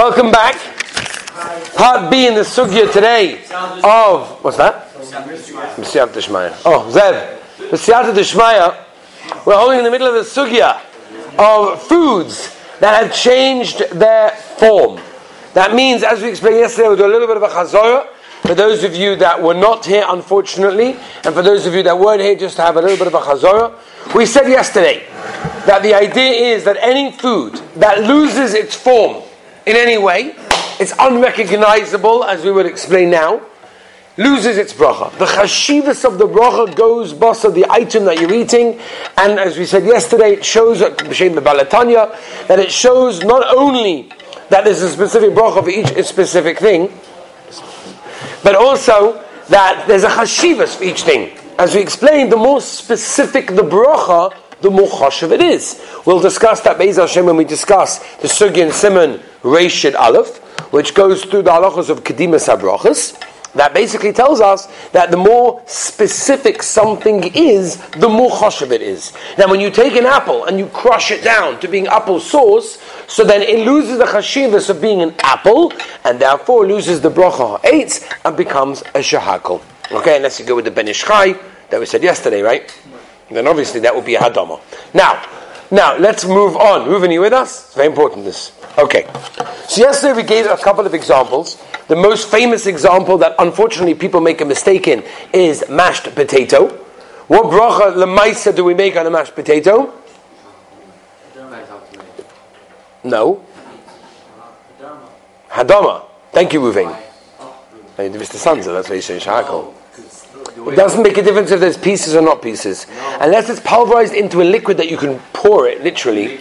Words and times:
Welcome 0.00 0.30
back. 0.30 0.54
Part 1.74 2.10
B 2.10 2.26
in 2.26 2.32
the 2.32 2.40
sugya 2.40 2.90
today 2.90 3.44
of 3.84 4.42
what's 4.42 4.56
that? 4.56 4.96
Messiah 4.96 6.06
Deshmaya. 6.06 6.58
Oh, 6.64 6.90
Zev. 6.90 7.70
Messiah 7.70 8.10
Deshmaya. 8.10 8.82
We're 9.44 9.58
holding 9.58 9.80
in 9.80 9.84
the 9.84 9.90
middle 9.90 10.06
of 10.06 10.14
the 10.14 10.20
sugya 10.20 10.80
of 11.38 11.82
foods 11.82 12.58
that 12.80 13.02
have 13.02 13.14
changed 13.14 13.90
their 13.90 14.30
form. 14.30 15.02
That 15.52 15.74
means, 15.74 16.02
as 16.02 16.22
we 16.22 16.30
explained 16.30 16.60
yesterday, 16.60 16.88
we'll 16.88 16.96
do 16.96 17.04
a 17.04 17.12
little 17.12 17.26
bit 17.26 17.36
of 17.36 17.42
a 17.42 17.48
chazorah. 17.48 18.08
For 18.40 18.54
those 18.54 18.84
of 18.84 18.94
you 18.94 19.16
that 19.16 19.42
were 19.42 19.52
not 19.52 19.84
here, 19.84 20.06
unfortunately, 20.08 20.96
and 21.24 21.34
for 21.34 21.42
those 21.42 21.66
of 21.66 21.74
you 21.74 21.82
that 21.82 21.98
weren't 21.98 22.22
here, 22.22 22.36
just 22.36 22.56
to 22.56 22.62
have 22.62 22.78
a 22.78 22.80
little 22.80 22.96
bit 22.96 23.08
of 23.08 23.12
a 23.12 23.20
chazorah. 23.20 24.14
We 24.14 24.24
said 24.24 24.48
yesterday 24.48 25.06
that 25.66 25.82
the 25.82 25.92
idea 25.92 26.54
is 26.54 26.64
that 26.64 26.78
any 26.80 27.12
food 27.12 27.56
that 27.76 28.00
loses 28.00 28.54
its 28.54 28.74
form 28.74 29.24
in 29.70 29.76
any 29.76 29.98
way, 29.98 30.34
it's 30.80 30.92
unrecognizable, 30.98 32.24
as 32.24 32.44
we 32.44 32.50
will 32.50 32.66
explain 32.66 33.10
now, 33.10 33.40
loses 34.16 34.58
its 34.58 34.72
bracha. 34.72 35.16
The 35.18 35.24
chashivas 35.24 36.04
of 36.04 36.18
the 36.18 36.26
bracha 36.26 36.74
goes 36.74 37.14
basa 37.14 37.54
the 37.54 37.64
item 37.70 38.04
that 38.04 38.20
you're 38.20 38.34
eating, 38.34 38.80
and 39.16 39.38
as 39.38 39.56
we 39.56 39.64
said 39.64 39.84
yesterday, 39.84 40.32
it 40.32 40.44
shows 40.44 40.80
b'shem 40.80 41.34
the 41.34 41.40
Baal 41.40 41.58
HaTanya 41.58 42.46
that 42.48 42.58
it 42.58 42.72
shows 42.72 43.22
not 43.22 43.44
only 43.56 44.10
that 44.48 44.64
there's 44.64 44.82
a 44.82 44.90
specific 44.90 45.30
bracha 45.30 45.62
for 45.62 45.70
each 45.70 46.06
specific 46.06 46.58
thing, 46.58 46.92
but 48.42 48.56
also 48.56 49.24
that 49.48 49.86
there's 49.86 50.04
a 50.04 50.08
chashivas 50.08 50.76
for 50.76 50.84
each 50.84 51.02
thing. 51.02 51.36
As 51.58 51.74
we 51.74 51.80
explained, 51.80 52.32
the 52.32 52.36
more 52.36 52.60
specific 52.60 53.48
the 53.48 53.62
bracha, 53.62 54.34
the 54.62 54.70
more 54.70 54.88
chashiv 54.88 55.32
it 55.32 55.40
is. 55.40 55.80
We'll 56.06 56.20
discuss 56.20 56.60
that 56.62 56.78
Be'ez 56.78 56.96
Hashem 56.96 57.26
when 57.26 57.36
we 57.36 57.44
discuss 57.44 57.98
the 58.16 58.28
Sugi 58.28 58.62
and 58.62 58.72
Simon 58.72 59.20
Reishid 59.42 59.94
Aleph, 59.94 60.38
which 60.72 60.94
goes 60.94 61.24
through 61.24 61.42
the 61.42 61.50
halachas 61.50 61.90
of 61.90 62.04
Kedimas 62.04 62.48
HaBrachas. 62.48 63.18
That 63.54 63.74
basically 63.74 64.12
tells 64.12 64.40
us 64.40 64.68
that 64.92 65.10
the 65.10 65.16
more 65.16 65.60
specific 65.66 66.62
something 66.62 67.24
is, 67.34 67.78
the 67.90 68.08
more 68.08 68.30
chashiv 68.30 68.70
it 68.70 68.80
is. 68.80 69.12
Now, 69.38 69.48
when 69.50 69.58
you 69.58 69.70
take 69.72 69.96
an 69.96 70.06
apple 70.06 70.44
and 70.44 70.56
you 70.56 70.66
crush 70.66 71.10
it 71.10 71.24
down 71.24 71.58
to 71.60 71.66
being 71.66 71.88
apple 71.88 72.20
sauce, 72.20 72.78
so 73.08 73.24
then 73.24 73.42
it 73.42 73.66
loses 73.66 73.98
the 73.98 74.04
chashivas 74.04 74.70
of 74.70 74.80
being 74.80 75.02
an 75.02 75.14
apple, 75.20 75.72
and 76.04 76.20
therefore 76.20 76.64
loses 76.64 77.00
the 77.00 77.10
bracha 77.10 77.60
ha'etz 77.60 78.08
and 78.24 78.36
becomes 78.36 78.82
a 78.82 79.00
shahakal. 79.00 79.60
Okay, 79.90 80.16
unless 80.16 80.38
you 80.38 80.46
go 80.46 80.54
with 80.54 80.66
the 80.66 80.70
Ben 80.70 80.86
Ish 80.86 81.04
Chai 81.04 81.34
that 81.70 81.80
we 81.80 81.86
said 81.86 82.04
yesterday, 82.04 82.42
right? 82.42 82.72
Then 83.30 83.46
obviously 83.46 83.80
that 83.80 83.94
would 83.94 84.04
be 84.04 84.16
a 84.16 84.20
hadama. 84.20 84.60
Now, 84.92 85.24
now 85.70 85.96
let's 85.96 86.24
move 86.24 86.56
on. 86.56 86.88
Moving 86.88 87.12
you 87.12 87.20
with 87.20 87.32
us? 87.32 87.66
It's 87.66 87.74
very 87.74 87.86
important. 87.86 88.24
This. 88.24 88.52
Okay. 88.76 89.08
So 89.68 89.80
yesterday 89.80 90.14
we 90.14 90.22
gave 90.24 90.46
a 90.46 90.56
couple 90.56 90.84
of 90.84 90.94
examples. 90.94 91.62
The 91.88 91.96
most 91.96 92.30
famous 92.30 92.66
example 92.66 93.18
that 93.18 93.34
unfortunately 93.38 93.94
people 93.94 94.20
make 94.20 94.40
a 94.40 94.44
mistake 94.44 94.88
in 94.88 95.04
is 95.32 95.64
mashed 95.68 96.14
potato. 96.14 96.68
What 97.28 97.44
bracha 97.44 97.94
lemaisa 97.94 98.54
do 98.54 98.64
we 98.64 98.74
make 98.74 98.96
on 98.96 99.06
a 99.06 99.10
mashed 99.10 99.34
potato? 99.34 99.94
No. 103.04 103.44
Hadama. 105.48 106.04
Thank 106.32 106.52
you, 106.52 106.60
Ruvain. 106.60 106.96
Mr. 107.96 108.38
Sanza, 108.38 108.72
that's 108.72 108.88
what 108.88 108.94
you 108.94 109.02
say, 109.02 109.18
Shakal. 109.18 109.74
It 110.56 110.76
doesn't 110.76 111.02
make 111.02 111.16
a 111.16 111.22
difference 111.22 111.50
if 111.50 111.60
there's 111.60 111.76
pieces 111.76 112.14
or 112.14 112.22
not 112.22 112.42
pieces. 112.42 112.86
Unless 113.20 113.50
it's 113.50 113.60
pulverized 113.60 114.14
into 114.14 114.42
a 114.42 114.44
liquid 114.44 114.76
that 114.76 114.90
you 114.90 114.96
can 114.96 115.18
pour 115.32 115.66
it, 115.66 115.82
literally. 115.82 116.38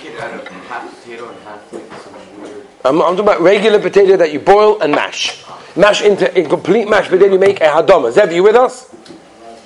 I'm, 2.85 3.01
I'm 3.01 3.15
talking 3.15 3.19
about 3.19 3.41
regular 3.41 3.79
potato 3.79 4.17
that 4.17 4.31
you 4.31 4.39
boil 4.39 4.81
and 4.81 4.91
mash. 4.93 5.43
Mash 5.75 6.01
into 6.01 6.37
a 6.37 6.47
complete 6.47 6.89
mash, 6.89 7.09
but 7.09 7.19
then 7.19 7.31
you 7.31 7.39
make 7.39 7.61
a 7.61 7.65
hadama. 7.65 8.11
Zev, 8.11 8.33
you 8.33 8.43
with 8.43 8.55
us? 8.55 8.89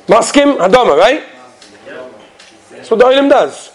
Maskim, 0.07 0.57
hadama, 0.57 0.97
right? 0.97 1.23
That's 2.71 2.91
what 2.91 2.99
the 2.99 3.05
oilim 3.05 3.29
does. 3.29 3.71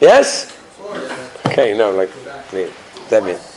Yes? 0.00 0.56
Okay, 1.46 1.76
no, 1.76 1.90
like, 1.90 2.10
Zev, 3.10 3.49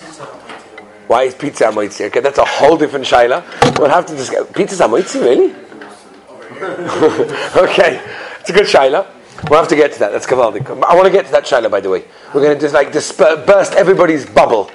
why 1.13 1.24
is 1.25 1.35
pizza 1.35 1.66
amoitzi? 1.66 2.07
Okay, 2.07 2.22
that's 2.22 2.40
a 2.40 2.46
whole 2.46 2.75
different 2.75 3.06
shaila. 3.06 3.44
We'll 3.78 3.88
have 3.88 4.07
to 4.07 4.16
discuss. 4.16 4.51
Pizza 4.51 4.85
amoitzi, 4.85 5.22
really? 5.22 5.53
okay, 7.66 8.01
it's 8.40 8.50
a 8.50 8.53
good 8.53 8.66
shaila. 8.66 9.06
We'll 9.47 9.59
have 9.59 9.68
to 9.68 9.75
get 9.75 9.94
to 9.94 10.00
that. 10.00 10.12
That's 10.12 10.25
kavaldik. 10.25 10.68
I 10.84 10.96
want 10.96 11.06
to 11.06 11.12
get 11.12 11.28
to 11.28 11.31
that 11.34 11.44
shaila, 11.44 11.69
by 11.69 11.81
the 11.81 11.91
way. 11.91 12.03
We're 12.34 12.41
going 12.41 12.56
to 12.56 12.59
just 12.59 12.74
like 12.74 12.91
disper- 12.91 13.46
burst 13.46 13.74
everybody's 13.74 14.25
bubble. 14.25 14.72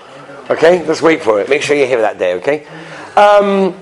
Okay, 0.49 0.87
let's 0.87 1.03
wait 1.03 1.22
for 1.22 1.41
it. 1.41 1.49
Make 1.49 1.62
sure 1.62 1.75
you're 1.75 1.88
here 1.88 2.03
that 2.03 2.19
day. 2.19 2.34
Okay. 2.34 2.65
Um, 3.16 3.75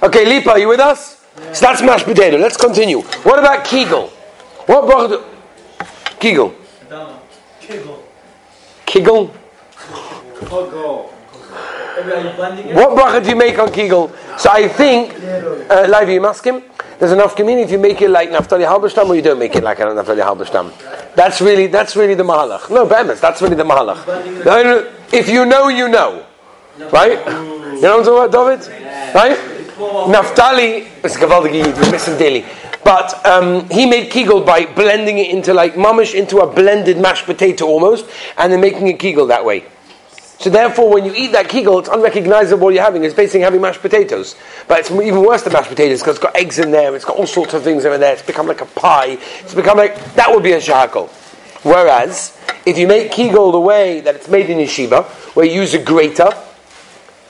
okay, 0.00 0.24
Lipa, 0.24 0.50
are 0.50 0.60
you 0.60 0.68
with 0.68 0.78
us? 0.78 1.26
So 1.54 1.66
that's 1.66 1.82
mashed 1.82 2.04
potato. 2.04 2.38
Let's 2.38 2.56
continue. 2.56 3.00
What 3.26 3.40
about 3.40 3.64
kegel? 3.64 4.10
What 4.70 4.84
bracha? 4.84 5.24
Kegel. 6.20 6.54
Kegel. 8.86 8.86
Kegel. 8.86 9.34
What 11.96 12.90
bracha 12.96 13.22
do 13.22 13.30
you 13.30 13.36
make 13.36 13.58
on 13.58 13.72
Kegel? 13.72 14.12
So 14.36 14.50
I 14.50 14.68
think, 14.68 15.14
uh, 15.70 15.86
live 15.88 16.10
you 16.10 16.24
ask 16.26 16.44
him. 16.44 16.62
There's 16.98 17.12
enough 17.12 17.34
community 17.36 17.64
if 17.64 17.70
you 17.70 17.78
make 17.78 18.02
it 18.02 18.10
like 18.10 18.30
Naftali 18.30 18.66
Halberstam 18.66 19.08
or 19.08 19.14
you 19.14 19.22
don't 19.22 19.38
make 19.38 19.54
it 19.56 19.64
like 19.64 19.78
Naftali 19.78 20.22
Halberstam. 20.22 20.72
That's 21.14 21.40
really 21.40 21.68
that's 21.68 21.96
really 21.96 22.14
the 22.14 22.22
mahalach. 22.22 22.70
No, 22.70 22.86
Bemis, 22.86 23.20
that's 23.20 23.40
really 23.40 23.56
the 23.56 23.64
mahalach. 23.64 24.02
If 25.12 25.28
you 25.28 25.46
know, 25.46 25.68
you 25.68 25.88
know, 25.88 26.26
right? 26.92 27.18
You 27.26 27.80
know 27.80 27.98
what 27.98 28.08
I'm 28.08 28.30
talking 28.30 28.34
about, 28.34 28.60
David? 28.60 29.14
Right? 29.14 29.38
Naftali, 29.76 30.88
it's 31.02 31.16
Gavaldig 31.16 31.52
we're 31.52 31.90
missing 31.90 32.18
daily. 32.18 32.44
But 32.84 33.24
um, 33.26 33.68
he 33.68 33.84
made 33.84 34.10
kegel 34.10 34.42
by 34.42 34.66
blending 34.66 35.18
it 35.18 35.30
into 35.30 35.52
like 35.52 35.74
mamish 35.74 36.14
into 36.14 36.38
a 36.38 36.46
blended 36.46 36.98
mashed 36.98 37.24
potato 37.24 37.66
almost, 37.66 38.06
and 38.36 38.52
then 38.52 38.60
making 38.60 38.88
a 38.88 38.94
kegel 38.94 39.26
that 39.26 39.44
way. 39.44 39.64
So 40.38 40.50
therefore, 40.50 40.92
when 40.92 41.04
you 41.04 41.14
eat 41.14 41.32
that 41.32 41.48
kegel, 41.48 41.78
it's 41.78 41.88
unrecognizable 41.88 42.70
you're 42.70 42.82
having. 42.82 43.04
It's 43.04 43.14
basically 43.14 43.40
having 43.40 43.60
mashed 43.60 43.80
potatoes. 43.80 44.36
But 44.68 44.80
it's 44.80 44.90
even 44.90 45.24
worse 45.24 45.42
than 45.42 45.54
mashed 45.54 45.70
potatoes 45.70 46.00
because 46.00 46.16
it's 46.16 46.22
got 46.22 46.36
eggs 46.36 46.58
in 46.58 46.70
there, 46.70 46.94
it's 46.94 47.04
got 47.06 47.16
all 47.16 47.26
sorts 47.26 47.54
of 47.54 47.62
things 47.62 47.86
over 47.86 47.96
there. 47.96 48.12
It's 48.12 48.22
become 48.22 48.46
like 48.46 48.60
a 48.60 48.66
pie. 48.66 49.18
It's 49.40 49.54
become 49.54 49.78
like, 49.78 50.14
that 50.14 50.30
would 50.30 50.42
be 50.42 50.52
a 50.52 50.58
shahakol. 50.58 51.08
Whereas, 51.64 52.38
if 52.66 52.76
you 52.78 52.86
make 52.86 53.12
kegel 53.12 53.50
the 53.50 53.60
way 53.60 54.00
that 54.00 54.14
it's 54.14 54.28
made 54.28 54.50
in 54.50 54.58
yeshiva, 54.58 55.04
where 55.34 55.46
you 55.46 55.62
use 55.62 55.74
a 55.74 55.82
grater, 55.82 56.30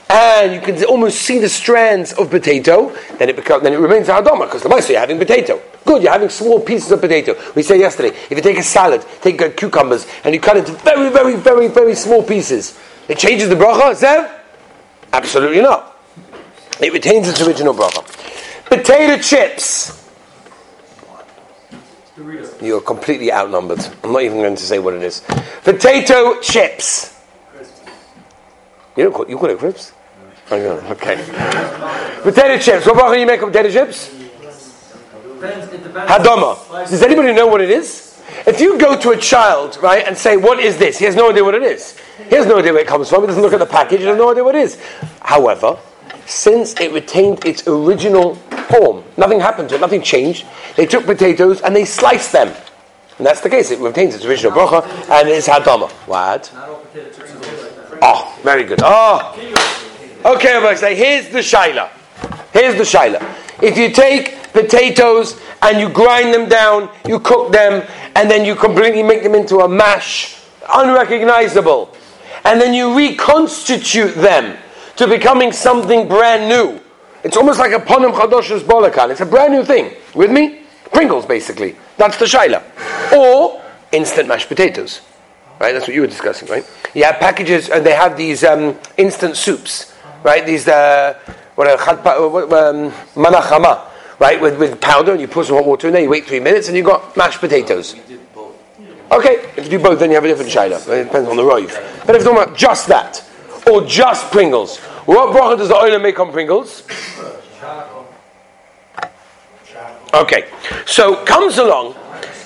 and 0.09 0.53
you 0.53 0.61
can 0.61 0.83
almost 0.85 1.21
see 1.21 1.39
the 1.39 1.49
strands 1.49 2.13
of 2.13 2.29
potato, 2.29 2.95
then 3.17 3.29
it 3.29 3.35
becomes, 3.35 3.63
then 3.63 3.73
it 3.73 3.77
remains 3.77 4.09
a 4.09 4.13
hadoma, 4.13 4.45
because 4.45 4.63
the 4.63 4.69
most 4.69 4.89
you're 4.89 4.99
having 4.99 5.17
potato. 5.17 5.61
Good, 5.85 6.03
you're 6.03 6.11
having 6.11 6.29
small 6.29 6.59
pieces 6.59 6.91
of 6.91 7.01
potato. 7.01 7.35
We 7.55 7.63
said 7.63 7.79
yesterday, 7.79 8.09
if 8.09 8.31
you 8.31 8.41
take 8.41 8.57
a 8.57 8.63
salad, 8.63 9.05
take 9.21 9.37
cucumbers, 9.57 10.05
and 10.23 10.33
you 10.33 10.39
cut 10.39 10.57
it 10.57 10.67
into 10.67 10.81
very, 10.83 11.09
very, 11.09 11.35
very, 11.35 11.67
very 11.67 11.95
small 11.95 12.23
pieces, 12.23 12.77
it 13.07 13.17
changes 13.17 13.49
the 13.49 13.55
bracha, 13.55 13.91
Zev? 13.91 14.31
Absolutely 15.13 15.61
not. 15.61 15.97
It 16.81 16.93
retains 16.93 17.27
its 17.27 17.41
original 17.41 17.73
bracha. 17.73 18.03
Potato 18.65 19.21
chips. 19.21 20.05
You're 22.61 22.81
completely 22.81 23.31
outnumbered. 23.31 23.79
I'm 24.03 24.11
not 24.11 24.23
even 24.23 24.37
going 24.37 24.55
to 24.55 24.63
say 24.63 24.79
what 24.79 24.93
it 24.93 25.03
is. 25.03 25.21
Potato 25.63 26.39
chips. 26.41 27.15
You 28.95 29.03
don't 29.03 29.13
call, 29.13 29.29
you 29.29 29.37
call 29.37 29.49
it 29.49 29.59
crisps? 29.59 29.93
Oh, 30.49 30.55
okay. 30.91 31.15
potato 32.23 32.57
chips. 32.57 32.85
What 32.85 32.95
bracha 32.95 33.13
do 33.13 33.19
you 33.19 33.25
make 33.25 33.41
of 33.41 33.51
potato 33.51 33.69
chips? 33.69 34.09
Hadama. 35.39 36.89
Does 36.89 37.01
anybody 37.03 37.33
know 37.33 37.47
what 37.47 37.61
it 37.61 37.69
is? 37.69 38.16
If 38.47 38.61
you 38.61 38.79
go 38.79 38.97
to 38.97 39.09
a 39.09 39.17
child, 39.17 39.77
right, 39.83 40.07
and 40.07 40.17
say, 40.17 40.37
What 40.37 40.59
is 40.59 40.77
this? 40.77 40.97
He 40.97 41.03
has 41.03 41.15
no 41.15 41.29
idea 41.29 41.43
what 41.43 41.53
it 41.53 41.63
is. 41.63 41.99
He 42.29 42.35
has 42.35 42.45
no 42.45 42.59
idea 42.59 42.71
where 42.71 42.81
it 42.81 42.87
comes 42.87 43.09
from. 43.09 43.21
He 43.21 43.27
doesn't 43.27 43.43
look 43.43 43.51
at 43.51 43.59
the 43.59 43.65
package. 43.65 43.99
He 43.99 44.05
has 44.05 44.17
no 44.17 44.31
idea 44.31 44.43
what 44.43 44.55
it 44.55 44.61
is. 44.61 44.81
However, 45.21 45.77
since 46.25 46.73
it 46.79 46.93
retained 46.93 47.45
its 47.45 47.67
original 47.67 48.35
form, 48.69 49.03
nothing 49.17 49.41
happened 49.41 49.67
to 49.69 49.75
it, 49.75 49.81
nothing 49.81 50.01
changed. 50.01 50.45
They 50.77 50.85
took 50.85 51.05
potatoes 51.05 51.61
and 51.61 51.75
they 51.75 51.83
sliced 51.83 52.31
them. 52.31 52.47
And 53.17 53.25
that's 53.25 53.41
the 53.41 53.49
case. 53.49 53.71
It 53.71 53.79
retains 53.79 54.15
its 54.15 54.23
original 54.23 54.51
bracha 54.51 54.83
and 55.09 55.27
it's 55.27 55.47
hadama. 55.47 55.89
What? 56.07 56.51
Oh, 58.01 58.39
very 58.43 58.63
good. 58.63 58.79
Oh. 58.81 59.33
Okay, 60.25 60.55
I'm 60.55 60.61
going 60.61 60.73
to 60.73 60.77
say, 60.77 60.95
here's 60.95 61.29
the 61.29 61.39
shaila. 61.39 61.89
Here's 62.53 62.75
the 62.75 62.83
shaila. 62.83 63.21
If 63.61 63.77
you 63.77 63.91
take 63.91 64.35
potatoes 64.53 65.39
and 65.61 65.79
you 65.79 65.89
grind 65.89 66.33
them 66.33 66.47
down, 66.47 66.89
you 67.07 67.19
cook 67.19 67.51
them, 67.51 67.87
and 68.17 68.31
then 68.31 68.43
you 68.43 68.55
completely 68.55 69.03
make 69.03 69.21
them 69.21 69.35
into 69.35 69.59
a 69.59 69.69
mash, 69.69 70.35
unrecognizable, 70.73 71.95
and 72.45 72.59
then 72.59 72.73
you 72.73 72.97
reconstitute 72.97 74.15
them 74.15 74.57
to 74.95 75.07
becoming 75.07 75.51
something 75.51 76.07
brand 76.07 76.49
new. 76.49 76.81
It's 77.23 77.37
almost 77.37 77.59
like 77.59 77.73
a 77.73 77.79
ponim 77.79 78.11
chadoshes 78.13 78.61
bolakan. 78.61 79.11
It's 79.11 79.21
a 79.21 79.25
brand 79.25 79.53
new 79.53 79.63
thing. 79.63 79.93
With 80.15 80.31
me? 80.31 80.63
Pringles, 80.91 81.27
basically. 81.27 81.75
That's 81.97 82.17
the 82.17 82.25
shaila. 82.25 82.63
Or 83.15 83.61
instant 83.91 84.27
mashed 84.27 84.47
potatoes. 84.47 85.01
right? 85.59 85.73
That's 85.73 85.87
what 85.87 85.93
you 85.93 86.01
were 86.01 86.07
discussing, 86.07 86.47
right? 86.47 86.65
You 86.95 87.03
have 87.03 87.17
packages, 87.19 87.69
and 87.69 87.85
they 87.85 87.93
have 87.93 88.17
these 88.17 88.43
um, 88.43 88.79
instant 88.97 89.37
soups, 89.37 89.93
right? 90.23 90.43
These 90.43 90.67
uh, 90.67 91.19
what 91.53 91.67
are, 91.67 91.73
um, 91.73 92.91
manachama, 93.13 93.86
right? 94.19 94.39
With, 94.41 94.57
with 94.57 94.79
powder, 94.81 95.11
and 95.11 95.21
you 95.21 95.27
put 95.27 95.47
some 95.47 95.55
hot 95.55 95.65
water 95.65 95.87
in 95.87 95.93
there. 95.93 96.01
You 96.01 96.09
wait 96.09 96.25
three 96.25 96.39
minutes, 96.39 96.67
and 96.67 96.77
you 96.77 96.83
have 96.83 97.01
got 97.01 97.17
mashed 97.17 97.39
potatoes. 97.39 97.95
Okay, 99.09 99.35
if 99.55 99.65
you 99.65 99.69
do 99.69 99.79
both, 99.79 99.99
then 99.99 100.09
you 100.09 100.15
have 100.15 100.25
a 100.25 100.27
different 100.27 100.51
shaila. 100.51 100.85
It 100.89 101.05
depends 101.05 101.29
on 101.29 101.37
the 101.37 101.43
roiv. 101.43 101.69
But 102.05 102.15
if 102.15 102.23
you're 102.23 102.33
talking 102.33 102.43
about 102.43 102.57
just 102.57 102.87
that, 102.87 103.23
or 103.65 103.85
just 103.85 104.31
Pringles, 104.31 104.79
what 105.05 105.35
bracha 105.35 105.57
does 105.57 105.69
the 105.69 105.75
oil 105.75 105.97
make 105.99 106.19
on 106.19 106.31
Pringles? 106.31 106.83
Okay, 110.13 110.49
so 110.85 111.23
comes 111.23 111.57
along, 111.57 111.93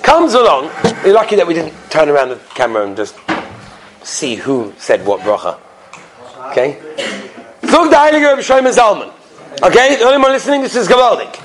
comes 0.03 0.33
along. 0.33 0.69
You're 1.03 1.13
lucky 1.13 1.35
that 1.35 1.47
we 1.47 1.53
didn't 1.53 1.73
turn 1.89 2.09
around 2.09 2.29
the 2.29 2.39
camera 2.53 2.85
and 2.85 2.95
just 2.95 3.15
see 4.03 4.35
who 4.35 4.73
said 4.77 5.05
what 5.05 5.21
bracha. 5.21 5.59
Okay, 6.51 6.79
Zug 7.65 7.89
the 7.89 7.95
Heilige 7.95 8.37
Shlomo 8.39 8.71
Zalman. 8.71 9.13
Okay, 9.63 9.95
the 9.95 10.05
only 10.05 10.17
one 10.17 10.31
listening, 10.31 10.61
this 10.61 10.75
is 10.75 10.87
Gavaldik. 10.87 11.40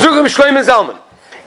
Zug 0.00 0.14
Rabbi 0.14 0.28
Shlomo 0.28 0.64
Zalman. 0.64 0.98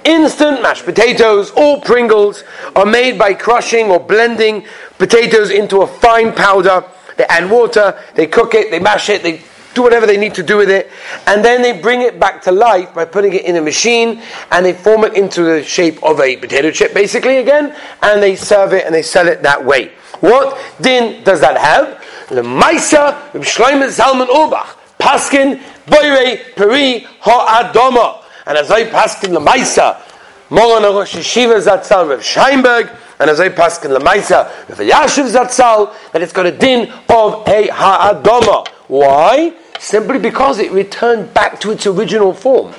Instant 0.05 0.61
mashed 0.61 0.85
potatoes 0.85 1.49
or 1.51 1.81
Pringles 1.81 2.43
are 2.75 2.85
made 2.85 3.17
by 3.17 3.33
crushing 3.33 3.87
or 3.89 3.99
blending 3.99 4.63
potatoes 4.99 5.49
into 5.49 5.81
a 5.81 5.87
fine 5.87 6.31
powder. 6.31 6.83
They 7.17 7.25
add 7.25 7.49
water, 7.49 7.99
they 8.13 8.27
cook 8.27 8.53
it, 8.53 8.69
they 8.69 8.79
mash 8.79 9.09
it, 9.09 9.23
they 9.23 9.41
do 9.73 9.81
whatever 9.81 10.05
they 10.05 10.17
need 10.17 10.35
to 10.35 10.43
do 10.43 10.57
with 10.57 10.69
it, 10.69 10.91
and 11.25 11.43
then 11.43 11.63
they 11.63 11.79
bring 11.79 12.01
it 12.01 12.19
back 12.19 12.43
to 12.43 12.51
life 12.51 12.93
by 12.93 13.05
putting 13.05 13.33
it 13.33 13.45
in 13.45 13.55
a 13.55 13.61
machine 13.61 14.21
and 14.51 14.63
they 14.63 14.73
form 14.73 15.03
it 15.03 15.15
into 15.15 15.41
the 15.41 15.63
shape 15.63 16.03
of 16.03 16.19
a 16.19 16.35
potato 16.37 16.69
chip, 16.69 16.93
basically, 16.93 17.37
again, 17.37 17.75
and 18.03 18.21
they 18.21 18.35
serve 18.35 18.73
it 18.73 18.85
and 18.85 18.93
they 18.93 19.01
sell 19.01 19.27
it 19.27 19.41
that 19.41 19.65
way. 19.65 19.91
What 20.19 20.59
din 20.79 21.23
does 21.23 21.39
that 21.41 21.57
have? 21.57 22.03
The 22.29 22.43
Maisa 22.43 23.31
Shloimeh 23.31 23.89
Zalman 23.89 24.27
Auerbach, 24.27 24.77
Paskin 24.99 25.59
Boire 25.87 26.55
Peri 26.55 27.07
Ha'adoma. 27.21 28.22
And 28.45 28.57
as 28.57 28.69
I 28.71 28.85
paskin 28.85 29.33
the 29.33 29.39
Maisa, 29.39 30.01
Moran 30.49 30.83
Rosh 30.83 31.15
Yeshiva 31.15 31.61
Zatzal 31.61 32.09
Rev 32.09 32.19
Scheinberg, 32.19 32.95
and 33.19 33.29
as 33.29 33.39
I 33.39 33.49
paskin 33.49 33.89
the 33.89 33.99
Maisa, 33.99 34.49
Rev 34.69 34.79
Yashiv 34.79 35.31
Zatzal, 35.33 35.93
that 36.11 36.21
it's 36.21 36.33
got 36.33 36.45
a 36.45 36.51
din 36.51 36.91
of 37.09 37.47
a 37.47 37.67
Ha'adoma. 37.67 38.67
Why? 38.87 39.53
Simply 39.79 40.19
because 40.19 40.59
it 40.59 40.71
returned 40.71 41.33
back 41.33 41.59
to 41.61 41.71
its 41.71 41.87
original 41.87 42.33
form. 42.33 42.73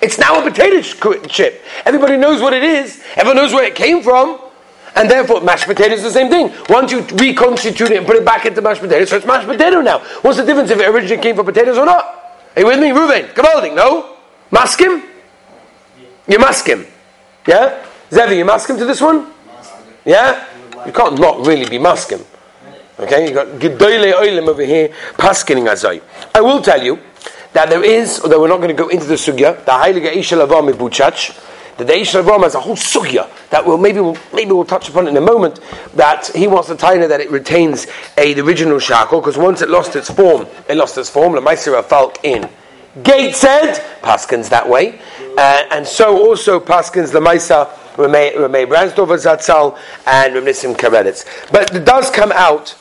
It's 0.00 0.18
now 0.18 0.40
a 0.40 0.42
potato 0.50 0.80
chip. 1.28 1.62
Everybody 1.84 2.16
knows 2.16 2.40
what 2.40 2.54
it 2.54 2.64
is. 2.64 3.02
Everyone 3.16 3.36
knows 3.36 3.52
where 3.52 3.64
it 3.64 3.74
came 3.74 4.02
from. 4.02 4.40
And 4.96 5.08
therefore, 5.08 5.40
mashed 5.42 5.66
potatoes 5.66 5.98
is 5.98 6.04
the 6.04 6.10
same 6.10 6.30
thing. 6.30 6.52
Once 6.68 6.90
you 6.90 7.02
reconstitute 7.02 7.90
it 7.90 7.98
and 7.98 8.06
put 8.06 8.16
it 8.16 8.24
back 8.24 8.46
into 8.46 8.60
mashed 8.60 8.80
potatoes, 8.80 9.10
so 9.10 9.16
it's 9.16 9.26
mashed 9.26 9.46
potato 9.46 9.80
now. 9.80 10.00
What's 10.22 10.38
the 10.38 10.44
difference 10.44 10.70
if 10.70 10.80
it 10.80 10.88
originally 10.88 11.22
came 11.22 11.36
from 11.36 11.46
potatoes 11.46 11.78
or 11.78 11.86
not? 11.86 12.04
Are 12.56 12.60
you 12.60 12.66
with 12.66 12.80
me? 12.80 12.88
Ruvain, 12.88 13.32
Gavaldik, 13.34 13.74
no? 13.74 14.16
Maskim? 14.50 15.09
You 16.30 16.38
maskim. 16.38 16.86
Yeah? 17.44 17.84
Zevi, 18.08 18.36
you 18.36 18.44
maskim 18.44 18.78
to 18.78 18.84
this 18.84 19.00
one? 19.00 19.26
Yeah? 20.04 20.46
You 20.86 20.92
can't 20.92 21.18
not 21.18 21.44
really 21.44 21.68
be 21.68 21.78
maskim. 21.78 22.24
Okay, 23.00 23.28
you 23.28 23.34
got 23.34 23.48
Gedoyle 23.58 24.12
Oilim 24.12 24.46
over 24.46 24.64
here, 24.64 24.90
paskining 25.14 25.68
azay. 25.68 26.00
I 26.32 26.40
will 26.40 26.62
tell 26.62 26.80
you 26.80 27.00
that 27.52 27.68
there 27.68 27.82
is, 27.82 28.20
although 28.20 28.40
we're 28.40 28.48
not 28.48 28.58
going 28.58 28.68
to 28.68 28.80
go 28.80 28.88
into 28.88 29.06
the 29.06 29.14
sugya, 29.14 29.64
the 29.64 29.72
Heilige 29.72 30.12
Ishel 30.12 30.46
Avam 30.46 30.72
Buchach, 30.72 31.36
the 31.78 31.84
Ishel 31.84 32.22
Avam 32.22 32.44
has 32.44 32.54
a 32.54 32.60
whole 32.60 32.76
sugya 32.76 33.28
that 33.48 33.66
we'll, 33.66 33.78
maybe, 33.78 33.98
we'll, 33.98 34.16
maybe 34.32 34.52
we'll 34.52 34.64
touch 34.64 34.88
upon 34.88 35.08
in 35.08 35.16
a 35.16 35.20
moment, 35.20 35.58
that 35.94 36.30
he 36.36 36.46
wants 36.46 36.68
to 36.68 36.76
tell 36.76 36.94
you 36.94 37.08
that 37.08 37.20
it 37.20 37.30
retains 37.32 37.88
a, 38.16 38.34
the 38.34 38.42
original 38.44 38.78
shackle, 38.78 39.20
because 39.20 39.36
once 39.36 39.62
it 39.62 39.68
lost 39.68 39.96
its 39.96 40.08
form, 40.08 40.46
it 40.68 40.76
lost 40.76 40.96
its 40.96 41.10
form, 41.10 41.32
the 41.32 41.40
Maisira 41.40 41.82
Falk 41.82 42.22
in. 42.22 42.48
Gateshead, 43.02 43.76
Paskins 44.02 44.48
that 44.50 44.68
way, 44.68 45.00
uh, 45.36 45.64
and 45.70 45.86
so 45.86 46.18
also 46.18 46.60
Paskins 46.60 47.12
the 47.12 47.20
Maisa 47.20 47.68
Ramey 47.96 48.66
Bransdorfer 48.66 49.18
Zatzal 49.18 49.78
and 50.06 50.34
Remnissim 50.34 50.76
Karelitz. 50.76 51.24
But 51.52 51.74
it 51.74 51.84
does 51.84 52.10
come 52.10 52.32
out 52.32 52.76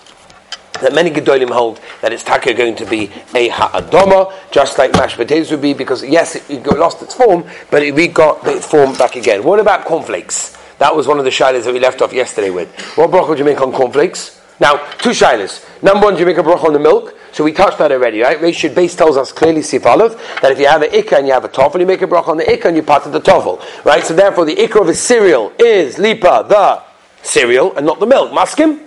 that 0.81 0.93
many 0.93 1.11
Gedolim 1.11 1.49
hold 1.49 1.79
that 2.01 2.13
it's 2.13 2.23
taka 2.23 2.53
going 2.53 2.75
to 2.77 2.85
be 2.85 3.11
a 3.35 3.49
ha'adoma, 3.49 4.33
just 4.51 4.77
like 4.77 4.93
mashed 4.93 5.17
potatoes 5.17 5.51
would 5.51 5.61
be, 5.61 5.73
because 5.73 6.03
yes, 6.03 6.35
it, 6.35 6.49
it 6.49 6.65
lost 6.65 7.01
its 7.01 7.13
form, 7.13 7.43
but 7.69 7.83
it 7.83 8.13
got 8.13 8.45
its 8.47 8.65
form 8.65 8.95
back 8.95 9.15
again. 9.15 9.43
What 9.43 9.59
about 9.59 9.85
cornflakes? 9.85 10.57
That 10.77 10.95
was 10.95 11.07
one 11.07 11.19
of 11.19 11.25
the 11.25 11.31
shilas 11.31 11.65
that 11.65 11.73
we 11.73 11.79
left 11.79 12.01
off 12.01 12.13
yesterday 12.13 12.49
with. 12.49 12.73
What 12.95 13.11
bracha 13.11 13.33
do 13.33 13.39
you 13.39 13.45
make 13.45 13.59
on 13.59 13.73
cornflakes? 13.73 14.38
Now, 14.59 14.77
two 14.97 15.11
shilas. 15.11 15.65
Number 15.81 16.05
one, 16.05 16.15
do 16.15 16.19
you 16.19 16.25
make 16.25 16.37
a 16.37 16.43
bracha 16.43 16.65
on 16.65 16.73
the 16.73 16.79
milk? 16.79 17.15
So 17.31 17.43
we 17.43 17.53
touched 17.53 17.77
that 17.77 17.91
already, 17.91 18.21
right? 18.21 18.41
Rashid 18.41 18.75
base 18.75 18.95
tells 18.95 19.15
us 19.15 19.31
clearly, 19.31 19.61
Sif 19.61 19.83
that 19.83 20.51
if 20.51 20.59
you 20.59 20.67
have 20.67 20.81
an 20.81 20.89
ikka 20.89 21.17
and 21.17 21.27
you 21.27 21.33
have 21.33 21.45
a 21.45 21.49
toffel, 21.49 21.79
you 21.79 21.85
make 21.85 22.01
a 22.01 22.07
bracha 22.07 22.29
on 22.29 22.37
the 22.37 22.43
ikka 22.43 22.65
and 22.65 22.75
you 22.75 22.83
part 22.83 23.05
of 23.05 23.11
the 23.11 23.21
toffel, 23.21 23.61
right? 23.85 24.03
So 24.03 24.15
therefore, 24.15 24.45
the 24.45 24.55
ikka 24.55 24.81
of 24.81 24.89
a 24.89 24.93
cereal 24.93 25.53
is 25.59 25.97
lipa, 25.97 26.45
the 26.49 26.81
cereal, 27.23 27.75
and 27.77 27.85
not 27.85 27.99
the 27.99 28.07
milk. 28.07 28.31
Maskim? 28.31 28.85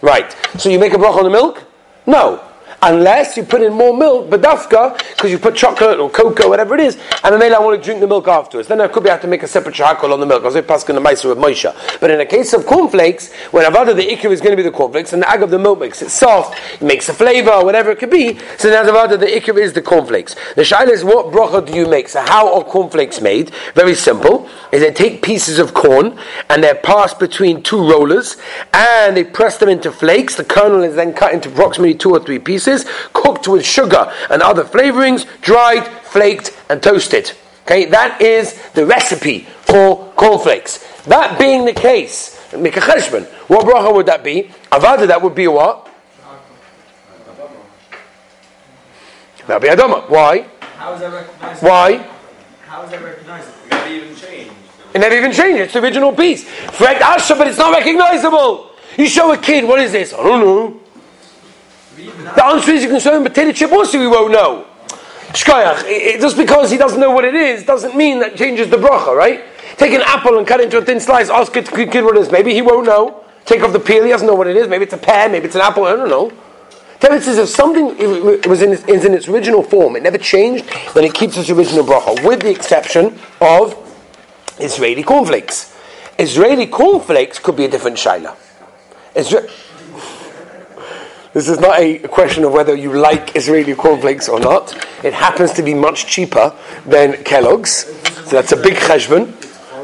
Right. 0.00 0.34
So 0.58 0.68
you 0.68 0.78
make 0.78 0.94
a 0.94 0.96
bracha 0.96 1.18
on 1.18 1.24
the 1.24 1.30
milk? 1.30 1.64
No 2.06 2.48
unless 2.82 3.36
you 3.36 3.44
put 3.44 3.62
in 3.62 3.72
more 3.72 3.96
milk, 3.96 4.28
badafka, 4.28 4.98
because 5.10 5.30
you 5.30 5.38
put 5.38 5.54
chocolate 5.54 6.00
or 6.00 6.10
cocoa, 6.10 6.48
whatever 6.48 6.74
it 6.74 6.80
is, 6.80 6.98
and 7.22 7.40
then 7.40 7.54
I 7.54 7.58
want 7.60 7.80
to 7.80 7.84
drink 7.84 8.00
the 8.00 8.08
milk 8.08 8.26
afterwards. 8.26 8.68
Then 8.68 8.80
I 8.80 8.88
could 8.88 9.04
be 9.04 9.08
have 9.08 9.20
to 9.22 9.28
make 9.28 9.42
a 9.42 9.46
separate 9.46 9.74
shahakol 9.74 10.12
on 10.12 10.20
the 10.20 10.26
milk. 10.26 10.42
I 10.42 10.48
was 10.48 10.60
passing 10.66 10.96
the 10.96 11.00
meiser 11.00 11.28
with 11.28 11.38
Moshe. 11.38 12.00
But 12.00 12.10
in 12.10 12.20
a 12.20 12.26
case 12.26 12.52
of 12.52 12.66
cornflakes, 12.66 13.32
when 13.52 13.64
avada 13.70 13.94
the 13.94 14.06
ikir 14.06 14.30
is 14.30 14.40
going 14.40 14.50
to 14.50 14.56
be 14.56 14.62
the 14.62 14.72
cornflakes, 14.72 15.12
and 15.12 15.22
the 15.22 15.30
ag 15.30 15.42
of 15.42 15.50
the 15.50 15.58
milk 15.58 15.78
makes 15.78 16.02
it 16.02 16.10
soft, 16.10 16.58
it 16.74 16.82
makes 16.82 17.08
a 17.08 17.14
flavor, 17.14 17.64
whatever 17.64 17.92
it 17.92 17.98
could 17.98 18.10
be. 18.10 18.38
So 18.58 18.68
now 18.70 18.82
avada 18.82 19.18
the 19.18 19.26
ikir 19.26 19.56
is 19.58 19.72
the 19.72 19.82
cornflakes. 19.82 20.34
The 20.56 20.62
shaila 20.62 20.90
is 20.90 21.04
what 21.04 21.26
bracha 21.26 21.64
do 21.64 21.74
you 21.74 21.86
make? 21.86 22.08
So 22.08 22.20
how 22.20 22.54
are 22.54 22.64
cornflakes 22.64 23.20
made? 23.20 23.52
Very 23.74 23.94
simple. 23.94 24.48
Is 24.72 24.80
they 24.80 24.90
take 24.92 25.22
pieces 25.22 25.58
of 25.58 25.72
corn 25.74 26.18
and 26.48 26.64
they're 26.64 26.74
passed 26.74 27.20
between 27.20 27.62
two 27.62 27.88
rollers, 27.88 28.36
and 28.72 29.16
they 29.16 29.24
press 29.24 29.58
them 29.58 29.68
into 29.68 29.92
flakes. 29.92 30.34
The 30.34 30.44
kernel 30.44 30.82
is 30.82 30.96
then 30.96 31.12
cut 31.12 31.32
into 31.32 31.48
approximately 31.48 31.94
two 31.94 32.10
or 32.10 32.18
three 32.18 32.38
pieces 32.38 32.71
cooked 33.12 33.48
with 33.48 33.64
sugar 33.64 34.12
and 34.30 34.42
other 34.42 34.64
flavorings, 34.64 35.26
dried, 35.40 35.86
flaked, 36.04 36.56
and 36.68 36.82
toasted. 36.82 37.32
Okay, 37.64 37.84
that 37.86 38.20
is 38.20 38.60
the 38.72 38.84
recipe 38.84 39.40
for 39.62 40.12
cornflakes. 40.16 40.78
That 41.04 41.38
being 41.38 41.64
the 41.64 41.72
case, 41.72 42.38
make 42.56 42.76
a 42.76 42.80
cheshbon. 42.80 43.24
What 43.48 43.66
bracha 43.66 43.94
would 43.94 44.06
that 44.06 44.22
be? 44.24 44.50
Avada, 44.70 45.06
that 45.06 45.22
would 45.22 45.34
be 45.34 45.48
what? 45.48 45.88
That 49.46 49.60
would 49.60 49.62
be 49.62 49.68
Adama. 49.68 50.08
Why? 50.08 50.46
How 50.76 50.94
is 50.94 51.00
that 51.00 51.12
recognized? 51.12 51.62
Why? 51.62 51.96
How 52.66 52.82
is 52.82 52.90
that 52.90 53.02
recognized? 53.02 53.48
It 53.66 53.70
never 53.70 53.88
even 53.88 54.16
changed. 54.16 54.52
It 54.94 54.98
never 54.98 55.14
even 55.14 55.32
changed. 55.32 55.60
It's 55.60 55.72
the 55.72 55.82
original 55.82 56.12
piece. 56.12 56.44
Fred 56.44 57.00
Asha, 57.00 57.36
but 57.38 57.46
it's 57.46 57.58
not 57.58 57.72
recognizable. 57.72 58.70
You 58.98 59.06
show 59.06 59.32
a 59.32 59.38
kid, 59.38 59.64
what 59.64 59.78
is 59.78 59.92
this? 59.92 60.12
I 60.12 60.18
don't 60.18 60.40
know. 60.40 60.81
The 61.96 62.44
answer 62.44 62.72
is 62.72 62.82
you 62.82 62.88
can 62.88 63.00
show 63.00 63.16
him 63.16 63.22
potato 63.22 63.52
chip 63.52 63.72
also 63.72 63.98
he 63.98 64.06
won't 64.06 64.32
know. 64.32 64.66
Shkoyach, 65.32 66.20
just 66.20 66.36
because 66.36 66.70
he 66.70 66.76
doesn't 66.76 67.00
know 67.00 67.10
what 67.10 67.24
it 67.24 67.34
is 67.34 67.64
doesn't 67.64 67.96
mean 67.96 68.18
that 68.20 68.36
changes 68.36 68.68
the 68.68 68.76
bracha, 68.76 69.14
right? 69.14 69.44
Take 69.76 69.92
an 69.92 70.02
apple 70.04 70.38
and 70.38 70.46
cut 70.46 70.60
it 70.60 70.64
into 70.64 70.78
a 70.78 70.84
thin 70.84 71.00
slice, 71.00 71.30
ask 71.30 71.56
it 71.56 71.68
kid 71.70 72.04
what 72.04 72.16
it 72.16 72.20
is. 72.20 72.30
Maybe 72.30 72.52
he 72.52 72.62
won't 72.62 72.86
know. 72.86 73.24
Take 73.44 73.62
off 73.62 73.72
the 73.72 73.80
peel, 73.80 74.04
he 74.04 74.10
doesn't 74.10 74.26
know 74.26 74.34
what 74.34 74.46
it 74.46 74.56
is. 74.56 74.68
Maybe 74.68 74.84
it's 74.84 74.92
a 74.92 74.98
pear, 74.98 75.28
maybe 75.28 75.46
it's 75.46 75.54
an 75.54 75.62
apple, 75.62 75.84
I 75.84 75.96
don't 75.96 76.10
know. 76.10 76.32
David 77.00 77.22
says 77.22 77.38
if 77.38 77.48
something 77.48 77.96
was 78.48 78.62
in 78.62 78.72
is 78.72 79.04
in 79.04 79.14
its 79.14 79.26
original 79.26 79.62
form, 79.62 79.96
it 79.96 80.04
never 80.04 80.18
changed, 80.18 80.70
then 80.94 81.02
it 81.02 81.12
keeps 81.12 81.36
its 81.36 81.50
original 81.50 81.84
bracha, 81.84 82.24
with 82.24 82.42
the 82.42 82.50
exception 82.50 83.18
of 83.40 83.76
Israeli 84.60 85.02
cornflakes. 85.02 85.76
Israeli 86.18 86.66
cornflakes 86.66 87.40
could 87.40 87.56
be 87.56 87.64
a 87.64 87.68
different 87.68 87.96
shaila. 87.96 88.36
Isra- 89.16 89.50
this 91.32 91.48
is 91.48 91.58
not 91.58 91.78
a 91.80 91.98
question 91.98 92.44
of 92.44 92.52
whether 92.52 92.74
you 92.74 92.92
like 92.92 93.34
Israeli 93.36 93.74
cornflakes 93.74 94.28
or 94.28 94.38
not. 94.38 94.74
It 95.02 95.14
happens 95.14 95.52
to 95.54 95.62
be 95.62 95.74
much 95.74 96.06
cheaper 96.06 96.54
than 96.84 97.22
Kellogg's. 97.24 97.86
So 98.28 98.36
that's 98.36 98.52
a 98.52 98.56
big 98.56 98.74
cheshbon. 98.74 99.32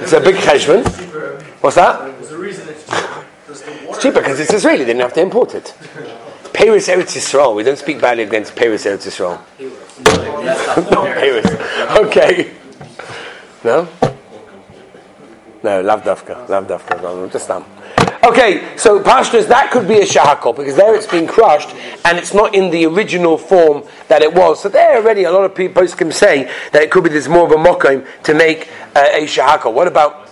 It's 0.02 0.12
a 0.12 0.20
big 0.20 0.36
cheshbon. 0.36 0.84
What's 1.60 1.76
that? 1.76 2.14
It's 3.88 4.02
cheaper 4.02 4.20
because 4.20 4.38
it's 4.38 4.52
Israeli. 4.52 4.84
They 4.84 4.92
didn't 4.92 5.00
have 5.00 5.14
to 5.14 5.22
import 5.22 5.54
it. 5.54 5.74
Paris 6.52 6.88
Eretz 6.88 7.16
Yisrael. 7.16 7.54
We 7.56 7.62
don't 7.62 7.78
speak 7.78 8.00
badly 8.00 8.22
against 8.22 8.54
Paris 8.54 8.84
Eretz 8.84 9.06
Yisrael. 9.06 9.40
no, 10.90 11.04
Paris. 11.04 11.46
Okay. 12.06 12.52
No? 13.64 13.88
No, 15.62 15.80
lav 15.82 16.04
dafka. 16.04 16.48
Lav 16.48 16.68
dafka. 16.68 17.02
No, 17.02 17.28
just 17.28 17.50
um. 17.50 17.64
Okay, 18.24 18.76
so 18.76 19.00
pashtas, 19.00 19.46
that 19.46 19.70
could 19.70 19.86
be 19.86 20.00
a 20.00 20.04
shahakol, 20.04 20.56
because 20.56 20.74
there 20.74 20.94
it's 20.94 21.06
been 21.06 21.26
crushed, 21.26 21.74
and 22.04 22.18
it's 22.18 22.34
not 22.34 22.54
in 22.54 22.70
the 22.70 22.84
original 22.84 23.38
form 23.38 23.84
that 24.08 24.22
it 24.22 24.34
was. 24.34 24.60
So 24.60 24.68
there 24.68 24.96
already, 24.96 25.24
a 25.24 25.30
lot 25.30 25.44
of 25.44 25.54
people 25.54 25.86
can 25.86 26.10
say 26.10 26.50
that 26.72 26.82
it 26.82 26.90
could 26.90 27.04
be 27.04 27.10
there's 27.10 27.28
more 27.28 27.46
of 27.46 27.52
a 27.52 27.54
mokim 27.54 28.06
to 28.24 28.34
make 28.34 28.70
uh, 28.96 29.04
a 29.12 29.26
shahakol. 29.26 29.72
What 29.72 29.86
about 29.86 30.28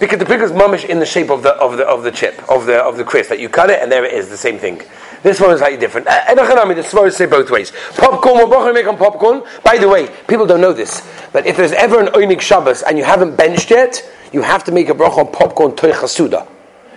Because 0.00 0.18
the 0.18 0.24
pickle 0.24 0.46
is 0.46 0.52
mamish 0.52 0.88
in 0.88 0.98
the 0.98 1.04
shape 1.04 1.28
of 1.28 1.42
the 1.42 1.50
of 1.56 1.76
the 1.76 1.84
of 1.86 2.02
the 2.02 2.10
chip 2.10 2.42
of 2.48 2.64
the 2.64 2.78
of 2.78 2.96
the 2.96 3.04
crisp 3.04 3.28
that 3.28 3.38
you 3.38 3.50
cut 3.50 3.68
it 3.68 3.82
and 3.82 3.92
there 3.92 4.02
it 4.02 4.14
is, 4.14 4.30
the 4.30 4.36
same 4.36 4.58
thing. 4.58 4.80
This 5.22 5.38
one 5.38 5.50
is 5.50 5.58
slightly 5.58 5.78
different. 5.78 6.08
And 6.08 6.38
the 6.38 6.42
Svaros 6.42 7.12
say 7.12 7.26
both 7.26 7.50
ways. 7.50 7.70
Popcorn, 7.96 8.48
we're 8.48 8.72
make 8.72 8.86
on 8.86 8.96
popcorn. 8.96 9.42
By 9.62 9.76
the 9.76 9.90
way, 9.90 10.08
people 10.26 10.46
don't 10.46 10.62
know 10.62 10.72
this, 10.72 11.06
but 11.34 11.44
if 11.46 11.58
there's 11.58 11.72
ever 11.72 12.00
an 12.00 12.06
Oinig 12.14 12.40
Shabbos 12.40 12.80
and 12.82 12.96
you 12.96 13.04
haven't 13.04 13.36
benched 13.36 13.70
yet, 13.70 14.02
you 14.32 14.40
have 14.40 14.64
to 14.64 14.72
make 14.72 14.88
a 14.88 14.94
bracha 14.94 15.18
on 15.18 15.32
popcorn 15.32 15.72
toichasuda. 15.72 16.48